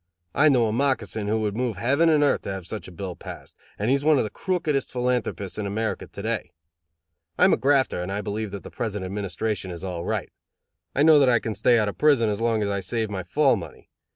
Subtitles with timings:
[0.33, 3.15] I know a moccasin who would move heaven and earth to have such a bill
[3.15, 6.53] passed, and he is one of the crookedest philanthropists in America to day.
[7.37, 10.31] I am a grafter, and I believe that the present administration is all right.
[10.95, 13.21] I know that I can stay out of prison as long as I save my
[13.21, 13.91] fall money.